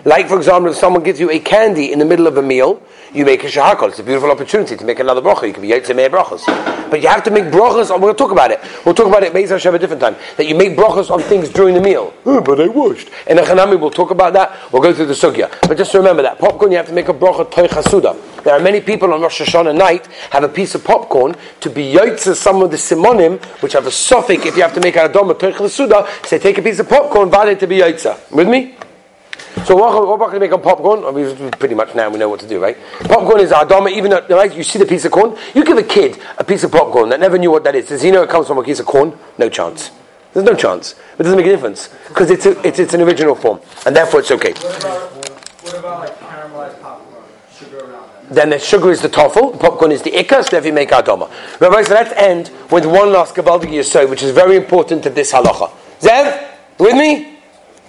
Like, 0.04 0.28
for 0.28 0.36
example, 0.36 0.70
if 0.70 0.76
someone 0.76 1.02
gives 1.02 1.18
you 1.18 1.30
a 1.30 1.38
candy 1.38 1.90
in 1.90 1.98
the 1.98 2.04
middle 2.04 2.26
of 2.26 2.36
a 2.36 2.42
meal, 2.42 2.82
you 3.14 3.24
make 3.24 3.42
a 3.42 3.46
shahakol. 3.46 3.88
It's 3.88 3.98
a 4.00 4.02
beautiful 4.02 4.30
opportunity 4.30 4.76
to 4.76 4.84
make 4.84 4.98
another 4.98 5.22
bracha. 5.22 5.46
You 5.46 5.54
can 5.54 5.62
be 5.62 5.68
yaitze 5.68 5.96
mei 5.96 6.08
brachas. 6.08 6.44
But 6.90 7.00
you 7.00 7.08
have 7.08 7.24
to 7.24 7.30
make 7.30 7.44
brachas, 7.44 7.90
we're 7.90 8.00
going 8.00 8.14
to 8.14 8.18
talk 8.18 8.30
about 8.30 8.50
it. 8.50 8.60
We'll 8.84 8.94
talk 8.94 9.06
about 9.06 9.22
it, 9.22 9.32
Beis 9.32 9.48
Hashem, 9.48 9.74
a 9.74 9.78
different 9.78 10.02
time. 10.02 10.16
That 10.36 10.46
you 10.46 10.56
make 10.56 10.76
brachas 10.76 11.10
on 11.10 11.22
things 11.22 11.48
during 11.48 11.74
the 11.74 11.80
meal. 11.80 12.12
Oh, 12.26 12.40
but 12.40 12.60
I 12.60 12.66
washed. 12.66 13.10
And 13.28 13.38
the 13.38 13.42
Chanami, 13.42 13.78
we'll 13.78 13.90
talk 13.90 14.10
about 14.10 14.32
that. 14.32 14.72
We'll 14.72 14.82
go 14.82 14.92
through 14.92 15.06
the 15.06 15.14
sugya. 15.14 15.48
But 15.68 15.76
just 15.78 15.94
remember 15.94 16.22
that. 16.22 16.38
Popcorn, 16.38 16.72
you 16.72 16.78
have 16.78 16.88
to 16.88 16.92
make 16.92 17.08
a 17.08 17.14
bracha 17.14 17.48
toy 17.48 17.68
chasuda. 17.68 18.42
There 18.42 18.52
are 18.52 18.60
many 18.60 18.80
people 18.80 19.12
on 19.14 19.20
Rosh 19.20 19.40
Hashanah 19.40 19.76
night 19.76 20.06
have 20.30 20.42
a 20.42 20.48
piece 20.48 20.74
of 20.74 20.82
popcorn 20.82 21.36
to 21.60 21.70
be 21.70 21.92
yaitze 21.92 22.34
some 22.34 22.60
of 22.60 22.72
the 22.72 22.76
simonim, 22.76 23.40
which 23.62 23.74
have 23.74 23.86
a 23.86 23.90
suffix 23.92 24.46
if 24.46 24.56
you 24.56 24.62
have 24.62 24.74
to 24.74 24.80
make 24.80 24.96
a 24.96 25.08
adoma 25.08 25.38
toy 25.38 25.52
chasuda, 25.52 26.26
say 26.26 26.40
take 26.40 26.58
a 26.58 26.62
piece 26.62 26.80
of 26.80 26.88
popcorn, 26.88 27.30
valid 27.30 27.60
to 27.60 27.68
be 27.68 27.78
yaitze. 27.78 28.32
With 28.32 28.48
me? 28.48 28.74
So 29.66 29.76
what, 29.76 30.18
what 30.18 30.30
to 30.32 30.38
make 30.38 30.52
on 30.52 30.60
popcorn, 30.60 31.04
I 31.04 31.10
mean, 31.10 31.50
pretty 31.52 31.74
much 31.74 31.94
now 31.94 32.10
we 32.10 32.18
know 32.18 32.28
what 32.28 32.40
to 32.40 32.48
do, 32.48 32.60
right? 32.62 32.76
Popcorn 33.04 33.40
is 33.40 33.50
adama, 33.50 33.90
even 33.90 34.10
though 34.10 34.26
right, 34.28 34.54
you 34.54 34.62
see 34.62 34.78
the 34.78 34.84
piece 34.84 35.06
of 35.06 35.12
corn, 35.12 35.36
you 35.54 35.64
give 35.64 35.78
a 35.78 35.82
kid 35.82 36.20
a 36.36 36.44
piece 36.44 36.64
of 36.64 36.70
popcorn 36.72 37.08
that 37.08 37.18
never 37.18 37.38
knew 37.38 37.50
what 37.50 37.64
that 37.64 37.74
is. 37.74 37.88
Does 37.88 38.02
he 38.02 38.10
know 38.10 38.22
it 38.22 38.28
comes 38.28 38.46
from 38.46 38.58
a 38.58 38.62
piece 38.62 38.78
of 38.78 38.84
corn? 38.84 39.18
No 39.38 39.48
chance. 39.48 39.90
There's 40.34 40.44
no 40.44 40.54
chance. 40.54 40.94
It 41.18 41.22
doesn't 41.22 41.36
make 41.36 41.46
a 41.46 41.50
difference 41.50 41.88
because 42.08 42.30
it's, 42.30 42.44
a, 42.44 42.60
it's, 42.66 42.78
it's 42.78 42.92
an 42.92 43.00
original 43.00 43.34
form, 43.34 43.60
and 43.86 43.96
therefore 43.96 44.20
it's 44.20 44.30
okay. 44.32 44.52
What 44.52 44.84
about, 44.84 45.00
what 45.62 45.78
about 45.78 46.00
like 46.00 46.18
caramelized 46.18 46.80
popcorn? 46.82 47.24
Sugar 47.56 47.78
around 47.78 48.10
that? 48.28 48.34
Then 48.34 48.50
the 48.50 48.58
sugar 48.58 48.90
is 48.90 49.00
the 49.00 49.08
toffel, 49.08 49.58
popcorn 49.58 49.92
is 49.92 50.02
the 50.02 50.10
ikka, 50.10 50.44
so 50.44 50.50
therefore 50.50 50.66
you 50.66 50.72
make 50.74 50.90
adama. 50.90 51.30
Rabbi, 51.58 51.82
so 51.84 51.94
let's 51.94 52.12
end 52.16 52.50
with 52.70 52.84
one 52.84 53.12
last 53.12 53.34
Gabaldig 53.34 53.70
Yisod, 53.70 54.10
which 54.10 54.22
is 54.22 54.32
very 54.32 54.56
important 54.56 55.02
to 55.04 55.10
this 55.10 55.32
halacha. 55.32 55.70
Zev, 56.00 56.50
with 56.78 56.96
me? 56.96 57.38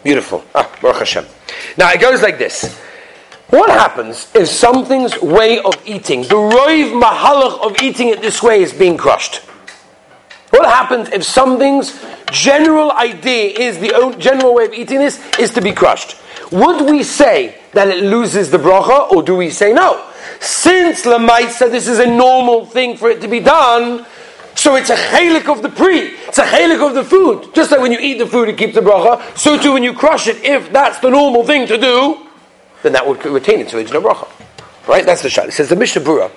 Beautiful. 0.03 0.41
Ah, 0.53 0.71
Baruch 0.81 0.99
Hashem. 0.99 1.25
Now 1.77 1.91
it 1.91 2.01
goes 2.01 2.21
like 2.21 2.37
this. 2.37 2.79
What 3.49 3.69
happens 3.69 4.31
if 4.33 4.47
something's 4.47 5.21
way 5.21 5.59
of 5.59 5.75
eating, 5.85 6.21
the 6.23 6.35
roiv 6.35 6.99
mahalach 6.99 7.65
of 7.65 7.81
eating 7.81 8.09
it 8.09 8.21
this 8.21 8.41
way 8.41 8.61
is 8.63 8.73
being 8.73 8.97
crushed? 8.97 9.37
What 10.49 10.65
happens 10.65 11.09
if 11.09 11.23
something's 11.23 12.03
general 12.31 12.91
idea 12.91 13.57
is 13.59 13.77
the 13.79 14.15
general 14.17 14.55
way 14.55 14.65
of 14.65 14.73
eating 14.73 14.99
this 14.99 15.21
is 15.37 15.51
to 15.51 15.61
be 15.61 15.71
crushed? 15.71 16.17
Would 16.51 16.89
we 16.89 17.03
say 17.03 17.59
that 17.73 17.87
it 17.87 18.03
loses 18.03 18.51
the 18.51 18.57
bracha, 18.57 19.11
or 19.11 19.21
do 19.21 19.35
we 19.35 19.49
say 19.49 19.73
no? 19.73 20.09
Since 20.39 21.03
Lamaisa, 21.05 21.69
this 21.69 21.87
is 21.87 21.99
a 21.99 22.05
normal 22.05 22.65
thing 22.65 22.97
for 22.97 23.09
it 23.09 23.21
to 23.21 23.27
be 23.27 23.39
done, 23.39 24.05
so 24.65 24.73
it's 24.73 24.89
a 24.89 24.95
chalik 24.95 25.47
of 25.47 25.61
the 25.61 25.69
pre. 25.69 25.99
It's 26.27 26.39
a 26.39 26.43
chalik 26.43 26.83
of 26.83 26.95
the 26.95 27.03
food. 27.03 27.53
Just 27.53 27.69
like 27.69 27.81
when 27.81 27.91
you 27.91 27.99
eat 27.99 28.17
the 28.17 28.25
food, 28.25 28.49
it 28.49 28.57
keeps 28.57 28.73
the 28.73 28.81
bracha. 28.81 29.37
So 29.37 29.61
too 29.61 29.73
when 29.73 29.83
you 29.83 29.93
crush 29.93 30.25
it, 30.27 30.43
if 30.43 30.73
that's 30.73 30.97
the 30.97 31.11
normal 31.11 31.43
thing 31.43 31.67
to 31.67 31.77
do, 31.77 32.25
then 32.81 32.93
that 32.93 33.05
would 33.05 33.23
retain 33.25 33.59
its 33.59 33.75
original 33.75 34.01
bracha. 34.01 34.27
Right? 34.87 35.05
That's 35.05 35.21
the 35.21 35.29
shot. 35.29 35.47
It 35.47 35.51
says 35.51 35.69
the 35.69 35.75
Mishnah 35.75 36.01
Berurah 36.01 36.31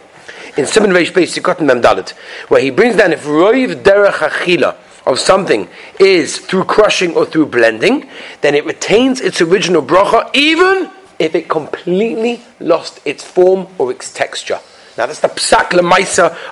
in 0.58 0.66
Simon 0.66 0.90
Reish 0.90 1.11
Beis 1.11 1.40
Sikot 1.40 2.12
where 2.50 2.61
he 2.61 2.68
brings 2.68 2.97
down 2.97 3.14
if 3.14 3.25
roiv 3.25 3.82
derech 3.82 4.28
achila 4.28 4.76
of 5.06 5.18
something 5.18 5.66
is 5.99 6.37
through 6.37 6.64
crushing 6.64 7.16
or 7.16 7.25
through 7.25 7.47
blending, 7.47 8.11
then 8.42 8.54
it 8.54 8.66
retains 8.66 9.23
its 9.23 9.40
original 9.40 9.80
bracha 9.80 10.28
even 10.35 10.90
if 11.18 11.35
it 11.35 11.49
completely 11.49 12.42
lost 12.61 13.00
its 13.06 13.25
form 13.25 13.66
or 13.78 13.90
its 13.90 14.12
texture. 14.12 14.61
Now 14.99 15.06
that's 15.06 15.20
the 15.20 15.28
psak 15.28 15.73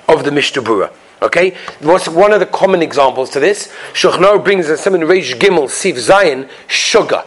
of 0.07 0.23
the 0.23 0.31
Mishnah 0.31 0.63
Berurah. 0.63 0.91
Okay, 1.21 1.55
what's 1.79 2.07
one 2.07 2.31
of 2.31 2.39
the 2.39 2.45
common 2.45 2.83
examples 2.83 3.31
to 3.31 3.39
this? 3.39 3.73
Shulchan 3.93 4.43
brings 4.43 4.69
a 4.69 4.77
seven 4.77 5.01
Reish 5.01 5.33
Gimel 5.33 5.67
Sif 5.67 5.97
Zion 5.97 6.47
sugar, 6.67 7.23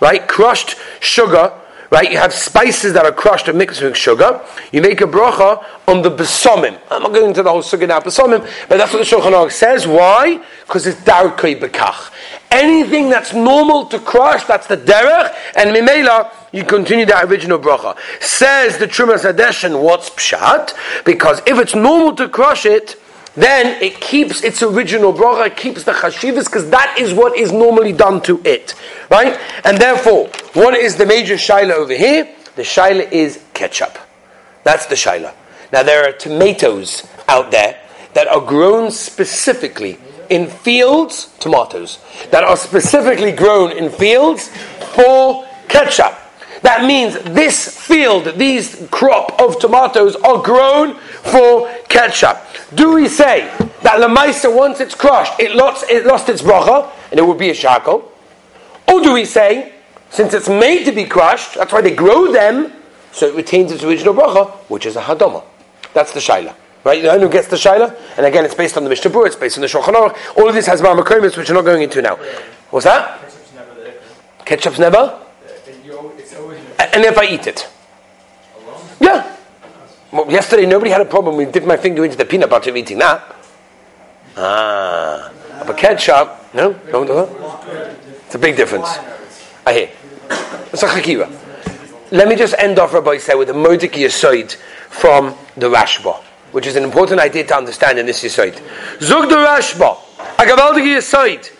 right? 0.00 0.26
Crushed 0.26 0.74
sugar, 0.98 1.52
right? 1.90 2.10
You 2.10 2.18
have 2.18 2.32
spices 2.32 2.94
that 2.94 3.04
are 3.04 3.12
crushed 3.12 3.46
and 3.46 3.56
mixed 3.56 3.80
with 3.80 3.96
sugar. 3.96 4.44
You 4.72 4.82
make 4.82 5.00
a 5.00 5.04
bracha 5.04 5.64
on 5.86 6.02
the 6.02 6.10
besomim. 6.10 6.78
I'm 6.90 7.02
not 7.02 7.12
going 7.12 7.28
into 7.28 7.44
the 7.44 7.50
whole 7.50 7.62
sugar 7.62 7.86
now, 7.86 8.00
besomim, 8.00 8.40
but 8.68 8.78
that's 8.78 8.92
what 8.92 9.08
the 9.08 9.16
Shulchan 9.16 9.52
says. 9.52 9.86
Why? 9.86 10.42
Because 10.66 10.88
it's 10.88 11.00
darkei 11.02 11.60
bekach. 11.60 12.10
Anything 12.50 13.08
that's 13.08 13.34
normal 13.34 13.86
to 13.86 14.00
crush, 14.00 14.44
that's 14.44 14.66
the 14.66 14.76
derech, 14.76 15.34
and 15.54 15.70
mimela, 15.70 16.32
you 16.50 16.64
continue 16.64 17.06
that 17.06 17.24
original 17.26 17.58
bracha. 17.58 17.96
Says 18.20 18.78
the 18.78 18.86
Trumas 18.86 19.30
Hadeshin, 19.30 19.80
what's 19.80 20.10
pshat? 20.10 20.74
Because 21.04 21.40
if 21.46 21.58
it's 21.58 21.76
normal 21.76 22.16
to 22.16 22.28
crush 22.28 22.66
it, 22.66 22.96
then 23.34 23.82
it 23.82 24.00
keeps 24.00 24.42
its 24.42 24.62
original 24.62 25.12
bracha, 25.12 25.46
it 25.46 25.56
keeps 25.56 25.84
the 25.84 25.92
chashivas, 25.92 26.46
because 26.46 26.68
that 26.70 26.96
is 26.98 27.12
what 27.14 27.36
is 27.36 27.52
normally 27.52 27.92
done 27.92 28.20
to 28.22 28.40
it. 28.44 28.74
Right? 29.10 29.38
And 29.64 29.78
therefore, 29.78 30.28
what 30.54 30.74
is 30.74 30.96
the 30.96 31.06
major 31.06 31.34
shaila 31.34 31.72
over 31.72 31.94
here? 31.94 32.34
The 32.56 32.62
shaila 32.62 33.10
is 33.12 33.42
ketchup. 33.54 33.96
That's 34.64 34.86
the 34.86 34.96
shaila. 34.96 35.34
Now, 35.72 35.82
there 35.82 36.08
are 36.08 36.12
tomatoes 36.12 37.06
out 37.28 37.50
there 37.50 37.80
that 38.14 38.26
are 38.28 38.40
grown 38.40 38.90
specifically 38.90 39.98
in 40.28 40.46
fields, 40.46 41.30
tomatoes, 41.38 41.98
that 42.30 42.44
are 42.44 42.56
specifically 42.56 43.32
grown 43.32 43.72
in 43.72 43.90
fields 43.90 44.48
for 44.94 45.46
ketchup. 45.68 46.18
That 46.62 46.84
means 46.84 47.14
this 47.20 47.78
field, 47.78 48.36
these 48.36 48.88
crop 48.90 49.40
of 49.40 49.58
tomatoes 49.60 50.16
are 50.16 50.42
grown 50.42 50.96
for 50.96 51.70
ketchup. 51.88 52.38
Do 52.74 52.94
we 52.94 53.08
say 53.08 53.52
that 53.82 54.00
Lamaisa, 54.00 54.54
once 54.54 54.80
it's 54.80 54.94
crushed, 54.94 55.38
it 55.40 55.54
lost, 55.54 55.84
it 55.88 56.06
lost 56.06 56.28
its 56.28 56.42
bracha, 56.42 56.90
and 57.10 57.18
it 57.18 57.26
would 57.26 57.38
be 57.38 57.50
a 57.50 57.54
shackle? 57.54 58.12
Or 58.86 59.02
do 59.02 59.12
we 59.12 59.24
say, 59.24 59.72
since 60.10 60.34
it's 60.34 60.48
made 60.48 60.84
to 60.84 60.92
be 60.92 61.04
crushed, 61.04 61.54
that's 61.54 61.72
why 61.72 61.80
they 61.80 61.94
grow 61.94 62.32
them, 62.32 62.72
so 63.12 63.26
it 63.26 63.34
retains 63.34 63.72
its 63.72 63.82
original 63.84 64.14
bracha, 64.14 64.50
which 64.68 64.86
is 64.86 64.96
a 64.96 65.02
hadoma. 65.02 65.44
That's 65.94 66.12
the 66.12 66.20
shaila. 66.20 66.54
Right? 66.84 66.98
You 66.98 67.04
know 67.04 67.18
who 67.18 67.28
gets 67.28 67.48
the 67.48 67.56
shaila? 67.56 67.98
And 68.16 68.24
again, 68.24 68.44
it's 68.44 68.54
based 68.54 68.76
on 68.76 68.84
the 68.84 68.90
Mishnah 68.90 69.10
it's 69.22 69.36
based 69.36 69.58
on 69.58 69.62
the 69.62 69.66
Shulchan 69.66 69.94
Aruch. 69.94 70.36
All 70.36 70.48
of 70.48 70.54
this 70.54 70.66
has 70.66 70.80
Ma'amakomis, 70.80 71.36
which 71.36 71.48
we're 71.48 71.54
not 71.54 71.64
going 71.64 71.82
into 71.82 72.00
now. 72.00 72.16
What's 72.70 72.84
that? 72.84 73.20
Ketchup's 73.20 73.54
never 73.54 73.74
there. 73.74 73.94
Ketchup's 74.44 74.78
never? 74.78 75.24
And 76.94 77.04
if 77.04 77.18
I 77.18 77.26
eat 77.26 77.46
it? 77.46 77.68
Yeah. 79.00 79.36
Well, 80.10 80.30
yesterday, 80.30 80.64
nobody 80.64 80.90
had 80.90 81.02
a 81.02 81.04
problem 81.04 81.36
with 81.36 81.52
dipping 81.52 81.68
my 81.68 81.76
finger 81.76 82.04
into 82.04 82.16
the 82.16 82.24
peanut 82.24 82.48
butter 82.48 82.70
of 82.70 82.76
eating 82.76 82.98
that. 82.98 83.36
Ah. 84.36 85.30
But 85.66 85.76
ketchup, 85.76 86.54
no? 86.54 86.72
Do 86.72 87.04
that? 87.04 87.96
It's 88.24 88.34
a 88.34 88.38
big 88.38 88.56
difference. 88.56 88.88
I 89.66 89.72
hear. 89.74 89.90
It's 90.72 90.82
a 90.82 90.86
chakiva. 90.86 91.30
Let 92.10 92.26
me 92.26 92.36
just 92.36 92.54
end 92.58 92.78
off, 92.78 92.94
Rabbi 92.94 93.18
say, 93.18 93.34
with 93.34 93.50
a 93.50 93.52
modik 93.52 93.92
yesod 93.92 94.54
from 94.88 95.34
the 95.58 95.68
Rashba, 95.68 96.22
which 96.52 96.66
is 96.66 96.76
an 96.76 96.84
important 96.84 97.20
idea 97.20 97.44
to 97.46 97.56
understand 97.56 97.98
in 97.98 98.06
this 98.06 98.24
yesod. 98.24 98.54
Zug 99.02 99.28
the 99.28 99.36
Rashba, 99.36 99.98
a 100.38 100.42
gavaldig 100.42 100.96
yesod. 100.96 101.50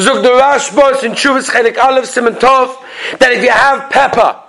Zug 0.00 0.22
the 0.22 0.28
Rashba 0.28 1.02
in 1.02 1.12
Chuvas 1.12 1.50
Chelik 1.50 1.76
Aleph 1.76 2.06
Simon 2.06 2.34
Tov, 2.34 2.76
that 3.18 3.32
if 3.32 3.42
you 3.42 3.50
have 3.50 3.90
pepper, 3.90 4.45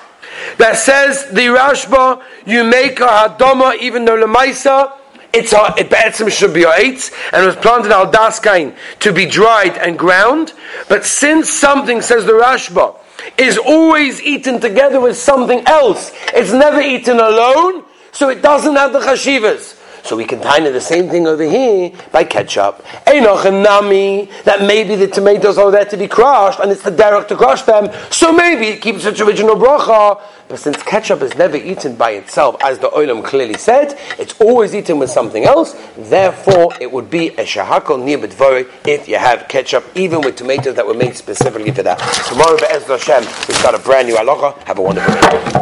that 0.58 0.78
says 0.78 1.28
the 1.28 1.48
Rashba, 1.48 2.22
you 2.46 2.64
make 2.64 3.00
a 3.00 3.08
hadoma 3.08 3.78
even 3.80 4.06
though 4.06 4.18
lemaisa, 4.18 4.94
it's 5.34 5.54
a, 5.54 5.74
it 5.78 5.90
be'etzim 5.90 6.32
should 6.32 6.54
be 6.54 6.64
eitz, 6.64 7.12
and 7.32 7.46
was 7.46 7.56
planted 7.58 7.92
al 7.92 8.12
daskain 8.12 8.76
to 9.00 9.14
be 9.14 9.26
dried 9.26 9.78
and 9.78 10.00
ground. 10.00 10.54
But 10.90 11.06
since 11.06 11.50
something, 11.50 12.02
says 12.02 12.26
the 12.26 12.34
Rashba, 12.34 12.96
is 13.38 13.58
always 13.58 14.22
eaten 14.22 14.60
together 14.60 15.00
with 15.00 15.18
something 15.18 15.64
else, 15.68 16.12
it's 16.34 16.52
never 16.52 16.82
eaten 16.82 17.20
alone, 17.20 17.84
so 18.12 18.30
it 18.30 18.42
doesn't 18.42 18.76
have 18.76 18.94
the 18.94 19.00
chashivas. 19.00 19.77
So 20.08 20.16
we 20.16 20.24
can 20.24 20.40
tie 20.40 20.62
the 20.62 20.80
same 20.80 21.10
thing 21.10 21.28
over 21.28 21.44
here 21.44 21.92
by 22.14 22.24
ketchup. 22.24 22.82
Enoch 23.12 23.44
and 23.44 23.62
Nami, 23.62 24.30
that 24.46 24.62
maybe 24.62 24.96
the 24.96 25.08
tomatoes 25.08 25.58
are 25.58 25.70
there 25.70 25.84
to 25.84 25.98
be 25.98 26.08
crushed, 26.08 26.62
and 26.62 26.72
it's 26.72 26.82
the 26.82 26.92
derech 26.92 27.28
to 27.28 27.36
crush 27.36 27.64
them, 27.64 27.92
so 28.10 28.32
maybe 28.32 28.68
it 28.68 28.82
keeps 28.82 29.04
its 29.04 29.20
original 29.20 29.56
bracha. 29.56 30.22
But 30.48 30.60
since 30.60 30.82
ketchup 30.82 31.22
is 31.22 31.36
never 31.36 31.58
eaten 31.58 31.98
by 31.98 32.12
itself, 32.12 32.56
as 32.64 32.80
the 32.80 32.88
oilam 32.92 33.22
clearly 33.22 33.58
said, 33.58 34.00
it's 34.18 34.40
always 34.40 34.74
eaten 34.74 34.98
with 34.98 35.10
something 35.10 35.44
else, 35.44 35.76
therefore 35.98 36.74
it 36.80 36.90
would 36.90 37.10
be 37.10 37.28
a 37.28 37.44
shahakol 37.44 38.02
nir 38.02 38.66
if 38.86 39.10
you 39.10 39.18
have 39.18 39.50
ketchup, 39.50 39.84
even 39.96 40.22
with 40.22 40.38
tomatoes 40.38 40.76
that 40.76 40.88
were 40.88 40.94
made 40.94 41.18
specifically 41.18 41.72
for 41.72 41.84
that. 41.84 42.00
Tomorrow, 42.30 42.56
Be'ez 42.58 42.88
Hashem, 42.88 43.26
we 43.50 43.54
start 43.56 43.76
a 43.76 43.80
brand 43.80 44.08
new 44.08 44.16
halacha. 44.16 44.58
Have 44.64 44.80
a 44.80 44.82
wonderful 44.82 45.14
day. 45.14 45.58